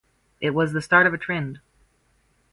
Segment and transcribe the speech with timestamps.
[0.41, 1.59] It was the start of a trend.